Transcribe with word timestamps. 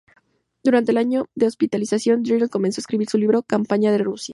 Durante 0.63 0.89
el 0.91 0.97
año 0.97 1.29
de 1.35 1.45
hospitalización, 1.45 2.23
Degrelle 2.23 2.49
comenzó 2.49 2.79
a 2.79 2.81
escribir 2.81 3.07
su 3.07 3.19
libro 3.19 3.43
"Campaña 3.43 3.93
en 3.93 4.03
Rusia". 4.03 4.29